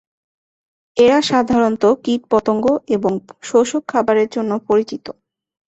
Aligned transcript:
এরা 0.97 1.19
সাধারণত 1.29 1.83
কীটপতঙ্গ 2.03 2.65
এবং 2.95 3.11
শোষক 3.43 3.83
খাবারের 3.87 4.27
জন্য 4.35 4.51
পরিচিত। 4.67 5.05